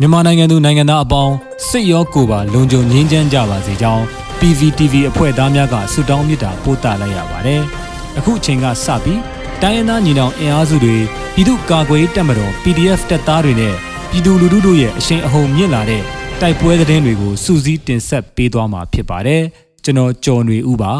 [0.00, 1.34] မြန်မာနိုင်ငံသူနိုင်ငံသားအပေါင်း
[1.68, 4.02] စိတ်ရောကိုယ်ပါလုံခြုံငြိမ်းချမ်းကြပါစေကြောင်း
[4.38, 7.62] PVTV အဖွဲ့သားများကဆုတောင်းမေတ္တာပို့သလိုက်ရပါတယ်။
[8.18, 9.20] အခုအချိန်ကစပြီး
[9.62, 10.96] တိုင်းရင်းသားညီနောင်အင်အားစုတွေ
[11.34, 13.74] ပြည်သူ့ကာကွယ်တပ်မတော် PDF တပ်သားတွေနဲ့
[14.10, 16.02] ပြည်သူလူထုတို့ရဲ့အရှိန်အဟုန်မြင့်လာတဲ့
[16.40, 19.42] တိုက်ပွဲသတင်းတွေကိုစူးစီးတင်ဆက်ပေးသွားမှာဖြစ်ပါတယ်။
[19.84, 20.94] ကျွန်တော်ကျော်နေဦးပါ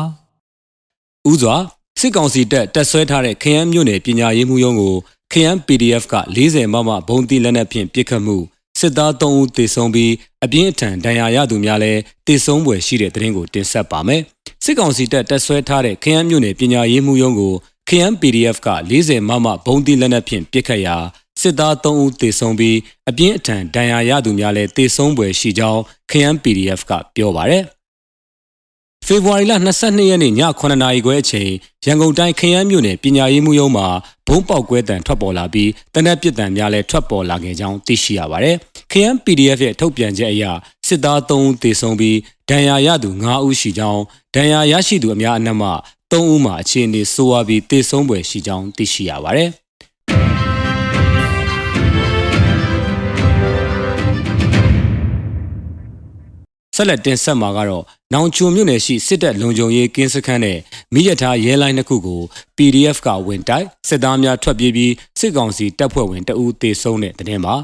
[1.30, 1.56] ။ဦးစွာ
[2.00, 4.95] စစ်ကောင်စီတပ်တပ်ဆွဲထားတဲ့ခရမ်းမြို့နယ်ပညာရေးမှုရုံးကို
[5.32, 8.38] ခရမ်း PDF က40မမဘုံတိလက်နက်ဖြင့်ပစ်ခတ်မှု
[8.83, 10.12] စစ်သား3ဦးသေဆုံးပြီး
[10.45, 14.23] အပြင်းအထန်ဒဏ်ရာရသူများလည်းသေဆုံးပွဲရှိတဲ့သတင်းကိုတင်ဆက်ပါမယ်။
[14.65, 17.55] စစ်ကောင်စီတပ်တပ်ဆွဲထားတဲ့ခရမ်းမြို့နယ်ပညာရေးမှုရုံးကို
[17.89, 20.97] ခရမ်း PDF က40မမဘုံတိလက်နက်ဖြင့်ပစ်ခတ်ရာ
[21.41, 22.77] စစ်သား3ဦးသေဆုံးပြီး
[23.09, 25.80] အပြင်းအထန်ဒဏ်ရာရသူများလည်းသေဆုံးပွဲရှိကြောင်း
[26.11, 27.64] ခရမ်း PDF ကပြောပါရယ်။
[29.06, 29.52] ဖေဖော်ဝါရီလ
[29.83, 31.51] 22ရက်နေ့ည9နာရီခွဲအချိန်
[31.84, 33.87] ရန်ကုန်တိုင်းခရမ်းမြို့နယ်ပညာရေးမှုရုံးမှာ
[34.27, 38.56] ဘုံပေါက်ကွဲတံထွက်ပေါ်လာပြီးတနက်ပစ်တံများလည်းထွက်ပေါ်လာခဲ့ကြောင်းသိရှိရပါတယ်။
[38.91, 40.45] ခရမ်း PDF ရဲ့ထုတ်ပြန်ချက်အရ
[40.87, 42.19] စစ်သား3ဦးသေဆုံးပြီး
[42.50, 44.03] ဒဏ်ရာရသူ9ဦးရှိကြောင်း
[44.34, 45.69] ဒဏ်ရာရရှိသူအများအနက်မှ
[46.12, 49.50] 3ဦးမှာအခြေအနေဆိုးဝါးပြီးသေဆုံးပွဲရှိကြောင်းသိရှိရပါတယ်။
[56.77, 60.58] ဆက်လက်တင်ဆက်မှာကတော့ နောင်ချုံမြို့နယ်ရှိစစ်တပ်လုံခြုံရေးကင်းစခန်းနဲ့
[60.94, 62.22] မိရထားရဲလိုင်းတစ်ခုကို
[62.56, 67.55] PDF ကဝင်တိုက်စစ်သားများထွက်ပြေးပြီးစစ်ကောင်စီတပ်ဖွဲ့ဝင်တအူးတေဆုံးတဲ့တဲ့တင်ပါ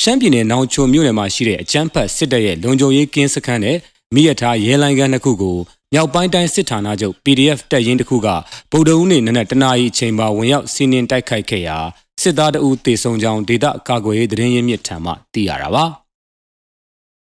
[0.00, 3.76] ရှမ်းပြည်နယ်နောင်ချုံမြို့နယ်မှာရှိတဲ့အချမ်းဖတ်စစ်တပ်ရဲ့လုံခြုံရေးကင်းစခန်းနဲ့
[4.14, 5.58] မိရထားရဲလိုင်းကန်းတစ်ခုကို
[5.92, 8.28] မြောက်ပိုင်းတိုင်းစစ်ဌာနချုပ် PDF တပ်ရင်းတစ်ခုက
[8.72, 11.78] ဗုဒ္ဓဦးနေ့နနက်တနာရီအချိန်မှာဝင်ရောက်စီးနင်းတိုက်ခိုက်ခဲ့ရာ
[12.22, 15.86] စစ်သားတအူးတေဆုံးကြောင်းဒေသကာကွယ်ရေးသတင်းရင်းမြစ်ထံမှသိရတာပါ။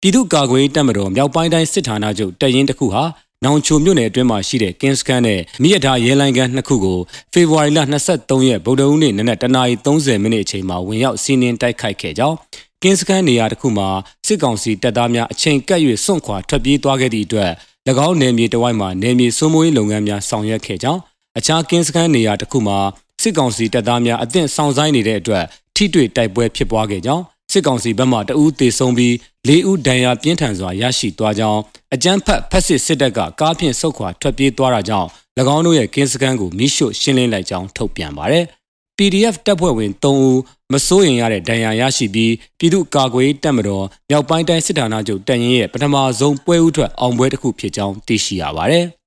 [0.03, 3.03] ပြည်သူ့ကာကွယ်တပ်မတော်မြောက်ပိုင်းတိုင်းစစ်ဌာနချုပ်တပ်ရင်းတစ်ခုဟာ
[3.43, 6.99] နောင်ချိုမြို့နယ်အတွင်းမှာရှိတဲ့ကင်းစကန်နဲ့မိရထားရဲလိုင်းကန်နှစ်ခုကို
[7.33, 7.79] ဖေဖော်ဝါရီလ
[8.13, 12.35] 23ရက်ဗုဒ္ဓဟူးနေ့နနက်တနာရီ30မိနစ်အချိန်မှာဝင်ရောက်စီးနင်းတိုက်ခိုက်ခဲ့ကြောင်း
[12.83, 13.89] ကင်းစကန်နေရာတစ်ခုမှာ
[14.27, 17.51] စစ်ကောင်စီတပ်သားများအချိန်ကပ်၍စွန့်ခွာထွက်ပြေးသွားခဲ့သည့်အတွက်၎
[18.07, 20.99] င်းနယ်မြေတဝိုက်မှာနယ်မြေစိုးမိုးရေးလုပ်ငန်းများဆောင်ရွက်ခဲ့ကြောင်း
[21.37, 22.77] အခြားကင်းစကန်နေရာတစ်ခုမှာ
[23.21, 25.43] စစ်ကောင်စီတပ်သားများအသင့်ဆောင်ဆိုင်နေတဲ့အတွက်
[25.75, 29.13] ထိတွေ့တိုက်ပွဲဖြစ်ပွားခဲ့ကြောင်း စစ်ကောင်စီဘက်မှတအူးတေဆုံးပြီး
[29.47, 31.59] ၄ဦးဒဏ်ရာပြင်းထန်စွာရရှိသွားကြောင်း
[31.93, 35.07] အကြမ်းဖက်ဖက်စစ်စစ်တပ်ကကားဖြင့်ဆုတ်ခွာထွက်ပြေးသွားတာကြောင့်၎
[35.55, 38.45] င်းတို့ရဲ့ကင်းစခန်းကိုမိရှို့ရှင်းလင်းလိုက်ကြောင်းထုတ်ပြန်ပါတယ်။
[38.97, 40.39] PDF တပ်ဖွဲ့ဝင်3ဦး
[40.71, 48.85] မစိုးရင်ရတဲ့ဒဏ်ရာရရှိပြီးပြည်သူ့ကာကွယ်တပ်မတော်မြောက်ပိုင်းတိုင်းစစ်ဌာနချုပ်တပ်ရင်းရဲ့ပထမဆုံးပွဲဥထွက်အောင်ပွဲတစ်ခုဖြစ်ကြောင်းသိရှိရပါတယ်။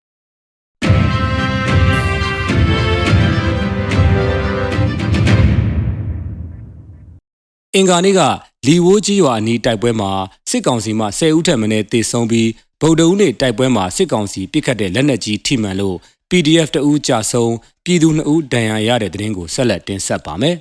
[7.76, 8.20] အင်္ဂါနေ့က
[8.66, 10.10] လီဝိုးကြီးရွာအနီးတိုက်ပွဲမှာ
[10.50, 12.48] စစ်ကောင်စီမှ10ဦးထက်မနည်းတေဆုံးပြီး
[12.80, 15.96] ဗုဒ္ဓဦးနေ့တိုက်ပွဲမှာစစ်ကောင်စီပစ်ခတ်တဲ့လက်နက်ကြီးထိမှန်လို့
[16.30, 17.54] PDF တအူးကြာဆုံး
[17.84, 20.56] ပြည်သူ2ဦးဒဏ်ရာရတဲ့တဲ့တင်ကိုဆက်လက်တင်ဆက်ပါမယ်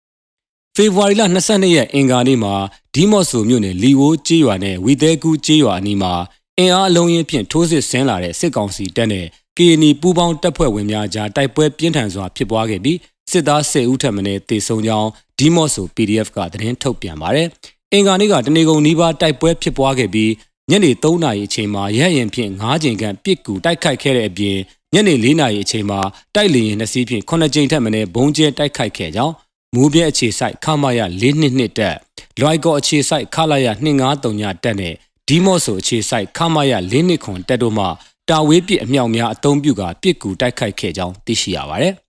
[0.74, 2.54] ။ဖေဖော်ဝါရီလ22ရက်အင်္ဂါနေ့မှာ
[2.94, 6.12] ဒီမော့ဆိုမြို့နယ်လီဝိုးကြီးရွာနဲ့ဝီသဲကူးကြီးရွာအနီးမှာ
[6.58, 9.26] အင်အားအလုံးရင်ဖြင့်ထိုးစစ်ဆင်းလာတဲ့စစ်ကောင်စီတပ်နဲ့
[9.56, 12.98] KNI ပူးပေါင်းတပ်ဖွဲ့ဝင်များကြားတိုက်ပွဲပြင်းထန်စွာဖြစ်ပွားခဲ့ပြီး
[13.30, 17.48] စစ်သား10ဦးထပ်မံတေဆုံးကြောင်း ဒီမော့ဆို PDF ကသတင်းထုတ်ပြန်ပါတယ်။
[17.92, 20.32] အင်္ဂါနေ့ကတနေကုန်နီးပါးတိုက်ပွဲဖြစ်ပွားခဲ့ပြီး
[20.70, 24.56] ညနေ3နာရီအချိန်မှာရဟရင်ဖြင့်9ချိန်ခန့်ပစ်ကူတိုက်ခိုက်ခဲ့တဲ့အပြင်
[24.94, 26.00] ညနေ4နာရီအချိန်မှာ
[26.34, 29.34] တိုက်လေရင်နှစ်စီးဖြင့်9ချိန်ထက်မနည်းဘုံကျဲတိုက်ခိုက်ခဲ့ကြောင်း
[29.74, 31.96] မူပြဲအခြေဆိုင်ခမာရ422တက်
[32.40, 34.94] လွိုက်ကောအခြေဆိုင်ခလာရ253ညတက်နဲ့
[35.28, 37.86] ဒီမော့ဆိုအခြေဆိုင်ခမာရ429ခွန်တက်တို့မှ
[38.28, 42.03] တာဝေးပစ်အမြောက်များအုံပြုကပစ်ကူတိုက်ခိုက်ခဲ့ကြောင်းသိရှိရပါတယ်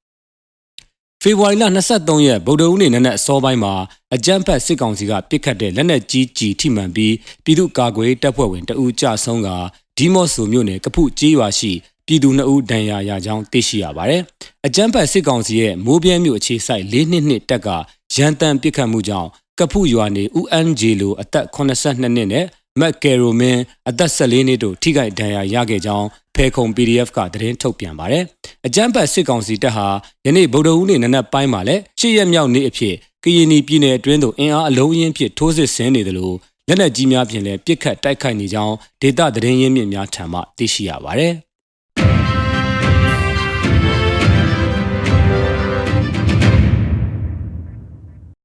[1.28, 1.66] ဖေဖော်ဝါရီလ
[1.96, 3.74] 23ရက်ဗုဒ္ဓဦးနေ့နနက်အစောပိုင်းမှာ
[4.16, 7.14] အကြမ်းဖက်စစ်ကောင်စီကပစ်ခတ်တဲ့လက်နက်ကြီးကြီးထိမှန်ပြီး
[7.44, 9.50] ပြည်သူ့ကာကွယ်တပ်ဖွဲ့ဝင်တအူးကြဆုံးက
[9.98, 11.72] ဒီမော့ဆိုမြို့နယ်ကဖုကျေးရွာရှိ
[12.06, 14.22] ပြည်သူ2ဦးဒဏ်ရာရကြောင်းသိရှိရပါတယ်။
[14.66, 17.70] အကြမ်းဖက်စစ်ကောင်စီရဲ့မိုးပြဲမြို့အခြေစိုက်၄နှစ်နှစ်တက်က
[18.16, 22.46] ရန်တမ်းပစ်ခတ်မှုကြောင့်ကဖုရွာနေ UNJ လိုအသက်82နှစ်နဲ့
[22.82, 23.60] မက်ကယ်ရိုမင်
[23.90, 28.24] အသက်14နှစ်တို့ထိခိုက်ဒဏ်ရာရခဲ့ကြောင်းဖဲခုံ PDF ကသတင်းထုတ်ပြန်ပါတယ်။
[28.66, 29.88] အကြမ်းဖက်စစ်ကောင်စီတပ်ဟာ
[30.26, 36.36] ယနေ့ဗုဒ္ဓဟူးနေ့နနက်ပိုင်းမှာလည်းရှစ်ရက်မြောက်နေ့အဖြစ်ကရင်ပြည်နယ်အတွင်းသို့အင်အားအလုံးရင်းဖြင့်ထိုးစစ်ဆင်နေတယ်လို့
[36.68, 41.34] လက်နက်ကြီးများဖြင့်လည်းပစ်ခတ်တိုက်ခိုက်နေကြောင်းဒေသသတင်းရင်းမြစ်များထံမှသိရှိရပါတယ်။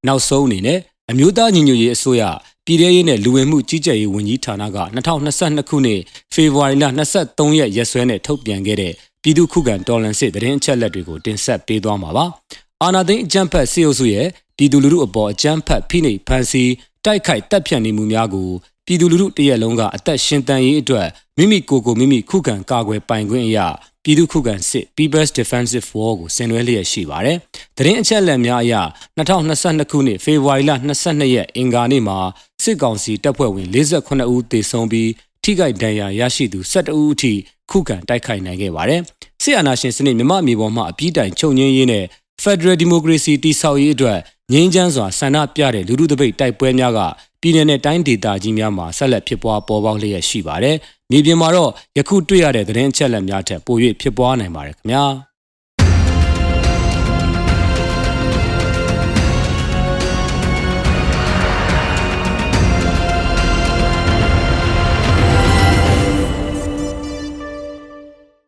[0.07, 0.79] နောက်ဆုံးအနေနဲ့
[1.11, 2.23] အမျိုးသားညီညွတ်ရေးအစိုးရ
[2.71, 6.01] ပြည်ထရေးနဲ့လူဝင်မှုကြီးကြပ်ရေးဝန်ကြီးဌာနက2022ခုနှစ်
[6.33, 6.85] ဖေဖော်ဝါရီလ
[7.21, 12.25] 23ရက်ရက်စွဲနဲ့ထုတ်ပြန်ခဲ့တဲ့ပြည်သူ့ခုခံတော်လှန်စစ်တရင်အချက်လက်တွေကိုတင်ဆက်ပေးသွားမှာပါ။
[12.83, 14.27] အာနာသိန်းအကြမ်းဖက်စစ်အုပ်စုရဲ့
[14.57, 16.73] ပြည်သူလူထုအပေါ်အကြမ်းဖက်ဖိနှိပ်ဖန်ဆီး
[17.05, 18.49] တိုက်ခိုက်တပ်ဖြတ်နေမှုများကို
[18.87, 23.67] ပြည်သူလူထုတရက်လုံးကအသက်ရှင်တန်ရေးအတွက်မိမိကိုယ်ကိုမိမိခုခံကာကွယ်ပိုင်ခွင့်အရာ
[24.05, 27.37] ပြည်သူခုခံစစ် People's Defensive War ကိုဆင်နွှဲလျက်ရှိပါတယ်။
[27.77, 28.75] တရင်အချက်အလက်များအရ
[29.19, 30.73] 2022ခုနှစ်ဖေဖော်ဝါရီလ
[31.03, 32.19] 22ရက်အင်္ဂါနေ့မှာ
[32.65, 35.11] စစ်ကောင်စီတပ်ဖွဲ့ဝင်48ဦးသေဆုံးပြီး
[35.43, 37.33] ထိခိုက်ဒဏ်ရာရရှိသူ12ဦးအထိ
[37.71, 39.01] ခုခံတိုက်ခိုက်နိုင်ခဲ့ပါတယ်။
[39.43, 42.05] စစ်အာဏာရှင်စနစ်မြမအမျိုးပေါ်မှအပြည့်တိုင်ချုပ်ငင်းရေးနဲ့
[42.43, 44.19] Federal Democracy တည်ဆောက်ရေးအတွက်
[44.53, 47.01] ငြိမ်းချမ်းစွာဆန္ဒပြတဲ့လူထုတပိတ်တိုက်ပွဲများက
[47.41, 50.77] ပြည်내နဲ့တိုင်းဒေသကြီးများမှာဆက်လက်ဖြစ်ပွားပေါ်ပေါက်လျက်ရှိပါတယ်။
[51.11, 55.05] မြေပြင်မှာတော့ယခုတွေ့ရတဲ့သတင်းအချက်အလက်များထက်ပို၍ဖြစ်ပွားနိုင်ပါတယ်ခင်ဗျာ။